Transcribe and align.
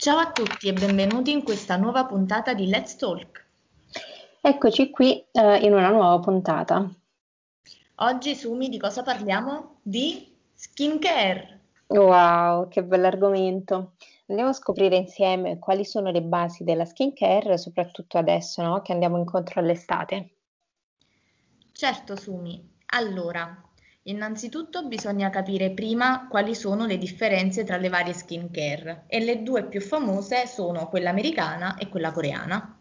Ciao 0.00 0.16
a 0.16 0.32
tutti 0.32 0.66
e 0.66 0.72
benvenuti 0.72 1.30
in 1.30 1.42
questa 1.42 1.76
nuova 1.76 2.06
puntata 2.06 2.54
di 2.54 2.68
Let's 2.68 2.96
Talk. 2.96 3.46
Eccoci 4.40 4.88
qui 4.88 5.22
eh, 5.30 5.58
in 5.58 5.74
una 5.74 5.90
nuova 5.90 6.18
puntata. 6.20 6.90
Oggi, 7.96 8.34
Sumi, 8.34 8.70
di 8.70 8.78
cosa 8.78 9.02
parliamo? 9.02 9.80
Di 9.82 10.34
skincare. 10.54 11.60
Wow, 11.88 12.68
che 12.68 12.82
bell'argomento. 12.82 13.96
Andiamo 14.28 14.48
a 14.48 14.54
scoprire 14.54 14.96
insieme 14.96 15.58
quali 15.58 15.84
sono 15.84 16.10
le 16.10 16.22
basi 16.22 16.64
della 16.64 16.86
skincare, 16.86 17.58
soprattutto 17.58 18.16
adesso, 18.16 18.62
no? 18.62 18.80
Che 18.80 18.92
andiamo 18.92 19.18
incontro 19.18 19.60
all'estate. 19.60 20.36
Certo, 21.72 22.16
Sumi. 22.16 22.66
Allora, 22.86 23.69
Innanzitutto 24.04 24.86
bisogna 24.86 25.28
capire 25.28 25.72
prima 25.72 26.26
quali 26.28 26.54
sono 26.54 26.86
le 26.86 26.96
differenze 26.96 27.64
tra 27.64 27.76
le 27.76 27.90
varie 27.90 28.14
skincare 28.14 29.04
e 29.06 29.20
le 29.20 29.42
due 29.42 29.66
più 29.66 29.80
famose 29.80 30.46
sono 30.46 30.88
quella 30.88 31.10
americana 31.10 31.76
e 31.76 31.88
quella 31.88 32.10
coreana. 32.10 32.80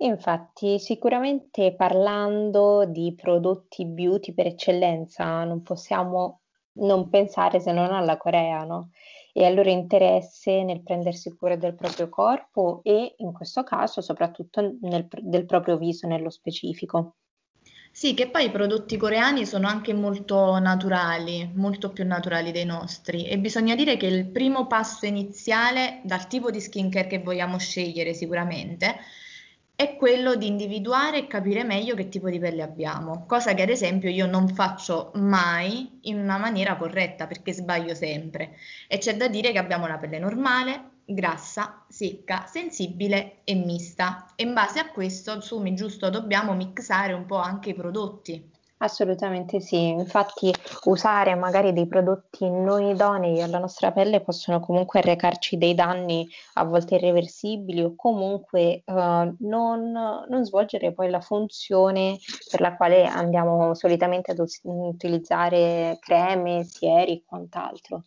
Infatti, 0.00 0.78
sicuramente 0.78 1.74
parlando 1.74 2.86
di 2.86 3.14
prodotti 3.14 3.84
beauty 3.84 4.32
per 4.32 4.46
eccellenza, 4.46 5.44
non 5.44 5.62
possiamo 5.62 6.40
non 6.78 7.08
pensare 7.08 7.60
se 7.60 7.72
non 7.72 7.92
alla 7.92 8.16
Corea, 8.16 8.64
no? 8.64 8.90
E 9.32 9.44
al 9.44 9.54
loro 9.54 9.68
interesse 9.68 10.62
nel 10.62 10.82
prendersi 10.82 11.34
cura 11.36 11.56
del 11.56 11.74
proprio 11.74 12.08
corpo 12.08 12.80
e 12.82 13.14
in 13.18 13.32
questo 13.32 13.62
caso 13.62 14.00
soprattutto 14.00 14.76
nel, 14.80 15.06
del 15.22 15.44
proprio 15.44 15.76
viso 15.76 16.06
nello 16.06 16.30
specifico. 16.30 17.16
Sì, 17.98 18.14
che 18.14 18.28
poi 18.30 18.44
i 18.44 18.50
prodotti 18.52 18.96
coreani 18.96 19.44
sono 19.44 19.66
anche 19.66 19.92
molto 19.92 20.56
naturali, 20.60 21.50
molto 21.54 21.90
più 21.90 22.06
naturali 22.06 22.52
dei 22.52 22.64
nostri. 22.64 23.26
E 23.26 23.38
bisogna 23.40 23.74
dire 23.74 23.96
che 23.96 24.06
il 24.06 24.24
primo 24.28 24.68
passo 24.68 25.04
iniziale 25.04 26.00
dal 26.04 26.28
tipo 26.28 26.52
di 26.52 26.60
skincare 26.60 27.08
che 27.08 27.18
vogliamo 27.18 27.58
scegliere 27.58 28.14
sicuramente 28.14 29.00
è 29.74 29.96
quello 29.96 30.36
di 30.36 30.46
individuare 30.46 31.18
e 31.18 31.26
capire 31.26 31.64
meglio 31.64 31.96
che 31.96 32.08
tipo 32.08 32.30
di 32.30 32.38
pelle 32.38 32.62
abbiamo, 32.62 33.26
cosa 33.26 33.52
che 33.54 33.62
ad 33.62 33.68
esempio 33.68 34.10
io 34.10 34.26
non 34.26 34.48
faccio 34.48 35.10
mai 35.14 35.98
in 36.02 36.20
una 36.20 36.38
maniera 36.38 36.76
corretta 36.76 37.26
perché 37.26 37.52
sbaglio 37.52 37.96
sempre. 37.96 38.56
E 38.86 38.98
c'è 38.98 39.16
da 39.16 39.26
dire 39.26 39.50
che 39.50 39.58
abbiamo 39.58 39.86
una 39.86 39.98
pelle 39.98 40.20
normale, 40.20 40.97
grassa, 41.08 41.84
secca, 41.88 42.44
sensibile 42.46 43.38
e 43.44 43.54
mista. 43.54 44.26
E 44.36 44.44
in 44.44 44.52
base 44.52 44.78
a 44.78 44.90
questo, 44.90 45.40
Sumi, 45.40 45.74
giusto, 45.74 46.10
dobbiamo 46.10 46.54
mixare 46.54 47.14
un 47.14 47.24
po' 47.24 47.36
anche 47.36 47.70
i 47.70 47.74
prodotti. 47.74 48.56
Assolutamente 48.80 49.58
sì, 49.58 49.88
infatti 49.88 50.54
usare 50.84 51.34
magari 51.34 51.72
dei 51.72 51.88
prodotti 51.88 52.48
non 52.48 52.82
idonei 52.84 53.42
alla 53.42 53.58
nostra 53.58 53.90
pelle 53.90 54.20
possono 54.20 54.60
comunque 54.60 55.00
recarci 55.00 55.58
dei 55.58 55.74
danni 55.74 56.28
a 56.54 56.64
volte 56.64 56.94
irreversibili 56.94 57.82
o 57.82 57.96
comunque 57.96 58.84
uh, 58.86 59.34
non, 59.40 59.90
non, 59.90 60.44
svolgere 60.44 60.92
poi 60.92 61.10
la 61.10 61.20
funzione 61.20 62.18
per 62.48 62.60
la 62.60 62.76
quale 62.76 63.04
andiamo 63.04 63.74
solitamente 63.74 64.30
ad 64.30 64.44
utilizzare 64.62 65.98
creme, 66.00 66.62
sieri 66.62 67.14
e 67.14 67.22
quant'altro. 67.26 68.04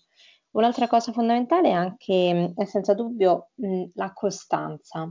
Un'altra 0.54 0.88
cosa 0.88 1.12
fondamentale 1.14 1.70
è 1.70 1.72
anche, 1.72 2.54
è 2.56 2.66
senza 2.66 2.94
dubbio, 2.94 3.50
la 3.94 4.12
costanza. 4.14 5.10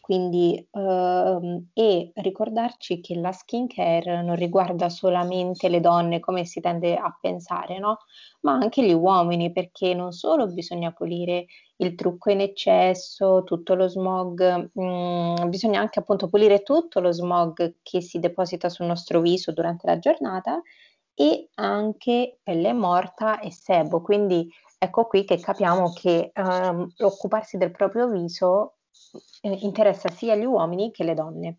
Quindi, 0.00 0.66
ehm, 0.72 1.68
e 1.74 2.10
ricordarci 2.14 3.00
che 3.00 3.14
la 3.16 3.30
skincare 3.32 4.22
non 4.22 4.36
riguarda 4.36 4.88
solamente 4.88 5.68
le 5.68 5.80
donne 5.80 6.18
come 6.20 6.46
si 6.46 6.60
tende 6.60 6.96
a 6.96 7.14
pensare, 7.20 7.78
no? 7.78 7.98
Ma 8.40 8.52
anche 8.54 8.82
gli 8.86 8.92
uomini, 8.94 9.52
perché 9.52 9.92
non 9.92 10.12
solo 10.12 10.46
bisogna 10.46 10.92
pulire 10.92 11.44
il 11.76 11.94
trucco 11.94 12.30
in 12.30 12.40
eccesso, 12.40 13.42
tutto 13.44 13.74
lo 13.74 13.86
smog, 13.88 14.70
mh, 14.72 15.48
bisogna 15.50 15.80
anche 15.80 15.98
appunto 15.98 16.28
pulire 16.30 16.62
tutto 16.62 17.00
lo 17.00 17.12
smog 17.12 17.74
che 17.82 18.00
si 18.00 18.18
deposita 18.18 18.70
sul 18.70 18.86
nostro 18.86 19.20
viso 19.20 19.52
durante 19.52 19.86
la 19.86 19.98
giornata 19.98 20.62
e 21.14 21.48
anche 21.56 22.38
pelle 22.42 22.72
morta 22.72 23.40
e 23.40 23.50
sebo. 23.52 24.00
Quindi 24.02 24.48
Ecco 24.78 25.06
qui 25.06 25.24
che 25.24 25.40
capiamo 25.40 25.92
che 25.92 26.30
ehm, 26.32 26.92
occuparsi 26.98 27.56
del 27.56 27.72
proprio 27.72 28.08
viso 28.08 28.76
eh, 29.40 29.50
interessa 29.50 30.08
sia 30.08 30.36
gli 30.36 30.44
uomini 30.44 30.92
che 30.92 31.02
le 31.02 31.14
donne. 31.14 31.58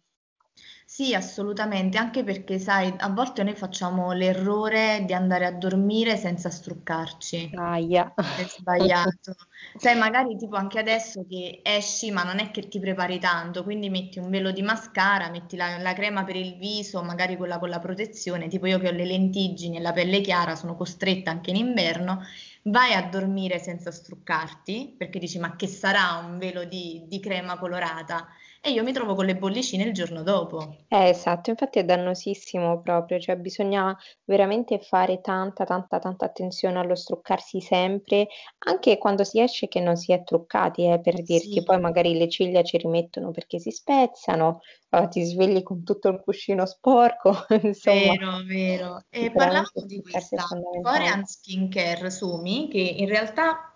Sì, 0.85 1.13
assolutamente, 1.13 2.00
anche 2.00 2.24
perché 2.24 2.57
sai, 2.57 2.91
a 2.97 3.09
volte 3.09 3.44
noi 3.44 3.56
facciamo 3.56 4.12
l'errore 4.12 5.03
di 5.06 5.13
andare 5.13 5.46
a 5.46 5.52
dormire 5.52 6.18
senza 6.18 6.50
struccarci. 6.50 7.52
Aia. 7.53 8.12
È 8.16 8.44
sbagliato. 8.47 9.36
Sai, 9.78 9.96
magari 9.97 10.36
tipo 10.36 10.56
anche 10.56 10.80
adesso 10.80 11.25
che 11.30 11.62
esci, 11.63 12.09
ma 12.09 12.24
non 12.24 12.40
è 12.40 12.50
che 12.50 12.68
ti 12.68 12.80
prepari 12.80 13.19
tanto, 13.19 13.63
quindi 13.63 13.90
metti 13.90 14.18
un 14.18 14.31
velo 14.31 14.51
di 14.51 14.63
mascara, 14.63 15.30
metti 15.30 15.56
la, 15.56 15.78
la 15.78 15.94
crema 15.94 16.24
per 16.24 16.36
il 16.36 16.57
viso, 16.57 17.03
magari 17.03 17.38
quella 17.38 17.59
con 17.59 17.69
la 17.69 17.80
protezione, 17.80 18.47
tipo 18.47 18.66
io 18.66 18.80
che 18.80 18.88
ho 18.88 18.91
le 18.91 19.06
lentiggini 19.06 19.78
e 19.78 19.81
la 19.81 19.94
pelle 19.94 20.22
chiara, 20.22 20.56
sono 20.56 20.75
costretta 20.75 21.30
anche 21.30 21.51
in 21.51 21.57
inverno 21.57 22.24
vai 22.63 22.93
a 22.93 23.07
dormire 23.09 23.59
senza 23.59 23.91
struccarti, 23.91 24.95
perché 24.97 25.19
dici 25.19 25.39
ma 25.39 25.55
che 25.55 25.67
sarà 25.67 26.15
un 26.25 26.37
velo 26.37 26.63
di, 26.65 27.05
di 27.07 27.19
crema 27.19 27.57
colorata? 27.57 28.27
E 28.61 28.71
io 28.71 28.83
mi 28.83 28.93
trovo 28.93 29.15
con 29.15 29.25
le 29.25 29.35
bollicine 29.35 29.83
il 29.83 29.93
giorno 29.93 30.23
dopo. 30.23 30.75
Eh, 30.91 31.09
esatto, 31.09 31.51
infatti 31.51 31.77
è 31.79 31.85
dannosissimo 31.85 32.81
proprio, 32.81 33.19
cioè 33.19 33.35
bisogna 33.37 33.95
veramente 34.25 34.79
fare 34.79 35.21
tanta, 35.21 35.63
tanta, 35.63 35.99
tanta 35.99 36.25
attenzione 36.25 36.79
allo 36.79 36.95
struccarsi 36.95 37.61
sempre, 37.61 38.27
anche 38.65 38.97
quando 38.97 39.23
si 39.23 39.39
esce 39.39 39.67
che 39.67 39.79
non 39.79 39.95
si 39.95 40.11
è 40.11 40.23
truccati, 40.23 40.85
eh, 40.85 40.99
per 40.99 41.21
dirti, 41.21 41.53
Sì, 41.53 41.63
poi 41.63 41.79
magari 41.79 42.17
le 42.17 42.27
ciglia 42.27 42.63
ci 42.63 42.77
rimettono 42.77 43.29
perché 43.29 43.59
si 43.59 43.69
spezzano, 43.69 44.61
eh, 44.89 45.07
ti 45.09 45.23
svegli 45.23 45.61
con 45.61 45.83
tutto 45.83 46.09
il 46.09 46.21
cuscino 46.23 46.65
sporco, 46.65 47.45
insomma, 47.61 48.13
vero, 48.15 48.43
vero. 48.45 49.03
E 49.09 49.31
parlando 49.31 49.85
di 49.85 50.01
questa 50.01 50.43
Korean 50.81 51.23
Skincare 51.23 52.09
Sumi, 52.09 52.67
che 52.67 52.79
in 52.79 53.07
realtà 53.07 53.75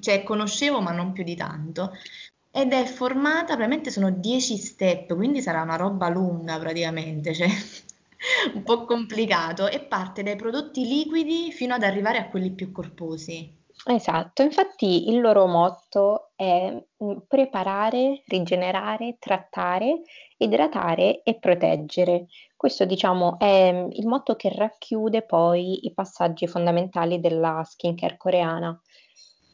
cioè, 0.00 0.22
conoscevo 0.22 0.80
ma 0.80 0.92
non 0.92 1.12
più 1.12 1.24
di 1.24 1.34
tanto, 1.34 1.92
ed 2.54 2.72
è 2.72 2.84
formata, 2.84 3.54
probabilmente 3.54 3.90
sono 3.90 4.10
10 4.10 4.56
step, 4.58 5.14
quindi 5.14 5.40
sarà 5.40 5.62
una 5.62 5.76
roba 5.76 6.08
lunga 6.08 6.58
praticamente, 6.58 7.34
cioè 7.34 7.48
un 8.54 8.62
po' 8.62 8.84
complicato, 8.84 9.68
e 9.68 9.80
parte 9.80 10.22
dai 10.22 10.36
prodotti 10.36 10.86
liquidi 10.86 11.50
fino 11.50 11.74
ad 11.74 11.82
arrivare 11.82 12.18
a 12.18 12.28
quelli 12.28 12.50
più 12.50 12.70
corposi. 12.70 13.60
Esatto, 13.84 14.42
infatti 14.42 15.08
il 15.08 15.20
loro 15.20 15.46
motto 15.46 16.30
è 16.36 16.70
mm, 16.70 17.16
preparare, 17.26 18.22
rigenerare, 18.26 19.16
trattare, 19.18 20.02
idratare 20.36 21.22
e 21.22 21.38
proteggere. 21.38 22.26
Questo, 22.54 22.84
diciamo, 22.84 23.38
è 23.40 23.72
mm, 23.72 23.90
il 23.92 24.06
motto 24.06 24.36
che 24.36 24.50
racchiude 24.54 25.22
poi 25.22 25.86
i 25.86 25.92
passaggi 25.94 26.46
fondamentali 26.46 27.18
della 27.18 27.62
skincare 27.64 28.16
coreana. 28.16 28.80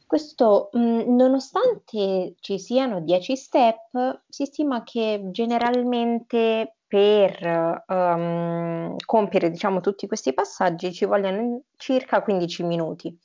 Questo, 0.09 0.69
mhmm, 0.71 1.15
nonostante 1.15 2.33
ci 2.39 2.57
siano 2.57 2.99
10 2.99 3.35
step, 3.35 4.23
si 4.27 4.45
stima 4.45 4.81
che 4.81 5.21
generalmente 5.29 6.77
per, 6.87 7.83
uhm, 7.85 8.95
compiere, 9.05 9.51
diciamo, 9.51 9.81
tutti 9.81 10.07
questi 10.07 10.33
passaggi 10.33 10.91
ci 10.93 11.05
vogliano 11.05 11.61
circa 11.75 12.23
15 12.23 12.63
minuti. 12.63 13.15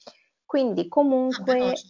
Quindi 0.44 0.87
Ah, 1.33 1.44
comunque 1.47 1.87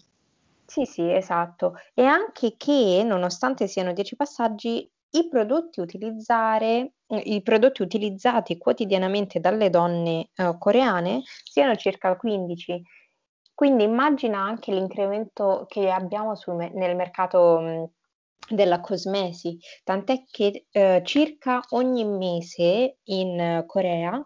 sì, 0.65 0.84
sì, 0.84 1.10
esatto. 1.12 1.75
E 1.94 2.04
anche 2.04 2.54
che, 2.56 3.03
nonostante 3.04 3.66
siano 3.66 3.93
10 3.93 4.15
passaggi, 4.16 4.88
i 5.10 5.28
prodotti 5.28 5.81
utilizzare 5.81 6.94
i 7.25 7.43
prodotti 7.43 7.83
utilizzati 7.83 8.59
quotidianamente 8.59 9.41
dalle 9.41 9.71
donne, 9.71 10.31
uhm, 10.37 10.59
coreane 10.59 11.22
siano 11.44 11.75
circa 11.77 12.16
15. 12.16 12.81
Quindi 13.54 13.84
immagina 13.84 14.41
anche 14.41 14.72
l'incremento 14.72 15.65
che 15.69 15.91
abbiamo 15.91 16.34
me 16.48 16.70
nel 16.75 16.97
mercato, 16.97 17.91
della 18.48 18.80
cosmesi, 18.80 19.59
tant'è 19.84 20.24
che, 20.30 20.66
ehm, 20.71 21.04
circa 21.04 21.62
ogni 21.71 22.04
mese 22.04 22.98
in 23.04 23.65
Corea 23.66 24.22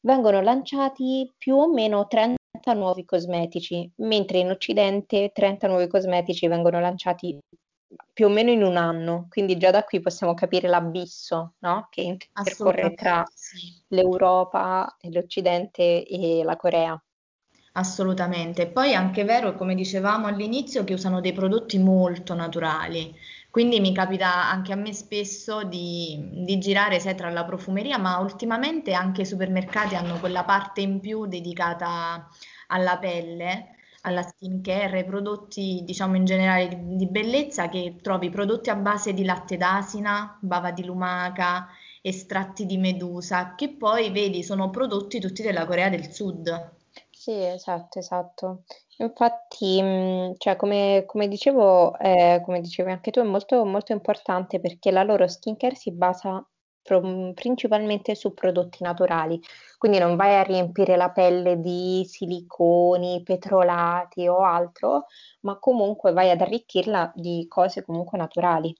vengono 0.00 0.40
lanciati 0.40 1.32
più 1.36 1.56
o 1.56 1.72
meno 1.72 2.06
30 2.06 2.36
nuovi 2.74 3.04
cosmetici, 3.04 3.90
mentre 3.96 4.38
in 4.38 4.50
Occidente 4.50 5.30
30 5.32 5.66
nuovi 5.66 5.88
cosmetici 5.88 6.46
vengono 6.46 6.80
lanciati 6.80 7.38
più 8.12 8.26
o 8.26 8.28
meno 8.28 8.50
in 8.50 8.62
un 8.62 8.76
anno. 8.76 9.26
Quindi 9.28 9.56
già 9.56 9.70
da 9.70 9.84
qui 9.84 10.00
possiamo 10.00 10.34
capire 10.34 10.68
l'abisso, 10.68 11.54
no, 11.60 11.88
che 11.90 12.02
intercorre 12.02 12.94
tra 12.94 13.24
l'Europa 13.88 14.96
l'Occidente 15.10 16.04
e 16.04 16.42
la 16.44 16.56
Corea. 16.56 17.00
Assolutamente. 17.72 18.66
Poi 18.66 18.90
è 18.90 18.94
anche 18.94 19.24
vero, 19.24 19.54
come 19.54 19.74
dicevamo 19.74 20.26
all'inizio, 20.26 20.84
che 20.84 20.94
usano 20.94 21.20
dei 21.20 21.32
prodotti 21.32 21.78
molto 21.78 22.34
naturali. 22.34 23.14
Quindi 23.50 23.80
mi 23.80 23.92
capita 23.94 24.48
anche 24.50 24.72
a 24.72 24.76
me 24.76 24.92
spesso 24.92 25.62
di, 25.64 26.18
di 26.44 26.58
girare, 26.58 26.98
sai, 27.00 27.14
tra 27.14 27.30
la 27.30 27.44
profumeria, 27.44 27.96
ma 27.98 28.18
ultimamente 28.18 28.92
anche 28.92 29.22
i 29.22 29.26
supermercati 29.26 29.94
hanno 29.94 30.18
quella 30.18 30.44
parte 30.44 30.80
in 30.80 31.00
più 31.00 31.26
dedicata 31.26 32.28
alla 32.68 32.98
pelle 32.98 33.74
alla 34.02 34.22
skincare, 34.22 34.98
ai 34.98 35.04
prodotti, 35.04 35.82
diciamo 35.84 36.16
in 36.16 36.24
generale 36.24 36.68
di, 36.68 36.96
di 36.96 37.06
bellezza, 37.08 37.68
che 37.68 37.96
trovi 38.00 38.30
prodotti 38.30 38.70
a 38.70 38.76
base 38.76 39.12
di 39.12 39.24
latte 39.24 39.56
d'asina, 39.56 40.38
bava 40.40 40.70
di 40.70 40.84
lumaca, 40.84 41.68
estratti 42.00 42.64
di 42.64 42.78
medusa, 42.78 43.54
che 43.54 43.70
poi 43.76 44.10
vedi 44.10 44.42
sono 44.44 44.70
prodotti 44.70 45.20
tutti 45.20 45.42
della 45.42 45.66
Corea 45.66 45.88
del 45.90 46.10
Sud. 46.12 46.76
Sì, 47.28 47.44
esatto, 47.44 47.98
esatto. 47.98 48.62
Infatti, 48.96 49.82
cioè, 50.38 50.56
come, 50.56 51.02
come 51.04 51.28
dicevo, 51.28 51.98
eh, 51.98 52.40
come 52.42 52.62
dicevi 52.62 52.90
anche 52.90 53.10
tu, 53.10 53.20
è 53.20 53.22
molto, 53.22 53.66
molto 53.66 53.92
importante 53.92 54.60
perché 54.60 54.90
la 54.90 55.02
loro 55.02 55.28
skincare 55.28 55.74
si 55.74 55.92
basa 55.92 56.42
principalmente 57.34 58.14
su 58.14 58.32
prodotti 58.32 58.82
naturali. 58.82 59.38
Quindi 59.76 59.98
non 59.98 60.16
vai 60.16 60.36
a 60.36 60.42
riempire 60.42 60.96
la 60.96 61.10
pelle 61.10 61.60
di 61.60 62.02
siliconi, 62.06 63.22
petrolati 63.22 64.26
o 64.26 64.38
altro, 64.38 65.04
ma 65.40 65.58
comunque 65.58 66.12
vai 66.14 66.30
ad 66.30 66.40
arricchirla 66.40 67.12
di 67.14 67.44
cose 67.46 67.84
comunque 67.84 68.16
naturali. 68.16 68.74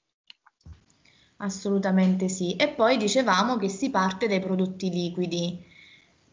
Assolutamente 1.39 2.29
sì. 2.29 2.57
E 2.57 2.69
poi 2.69 2.97
dicevamo 2.97 3.59
che 3.59 3.69
si 3.69 3.91
parte 3.91 4.27
dai 4.27 4.41
prodotti 4.41 4.89
liquidi, 4.89 5.68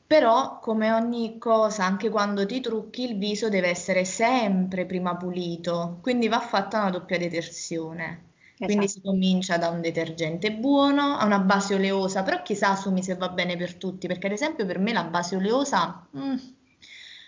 però 0.07 0.59
come 0.59 0.91
ogni 0.91 1.37
cosa, 1.37 1.85
anche 1.85 2.09
quando 2.09 2.45
ti 2.45 2.59
trucchi, 2.61 3.03
il 3.09 3.17
viso 3.17 3.49
deve 3.49 3.69
essere 3.69 4.05
sempre 4.05 4.85
prima 4.85 5.15
pulito, 5.17 5.99
quindi 6.01 6.27
va 6.27 6.39
fatta 6.39 6.79
una 6.81 6.89
doppia 6.91 7.17
detersione. 7.17 8.23
Quindi 8.63 8.87
si 8.87 8.99
Esatto. 8.99 9.11
comincia 9.11 9.57
da 9.57 9.69
un 9.69 9.81
detergente 9.81 10.51
buono 10.53 11.17
a 11.17 11.25
una 11.25 11.39
base 11.39 11.75
oleosa, 11.75 12.23
però 12.23 12.41
chissà 12.41 12.75
Sumi 12.75 13.03
se 13.03 13.15
va 13.15 13.29
bene 13.29 13.55
per 13.57 13.75
tutti, 13.75 14.07
perché 14.07 14.25
ad 14.27 14.33
esempio 14.33 14.65
per 14.65 14.79
me 14.79 14.91
la 14.93 15.03
base 15.03 15.35
oleosa 15.35 16.07
mm, 16.17 16.35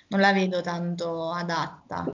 non 0.10 0.20
la 0.22 0.34
vedo 0.34 0.62
tanto 0.62 1.32
adatta. 1.32 2.12